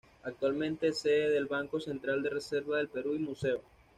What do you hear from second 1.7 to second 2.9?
Central de Reserva del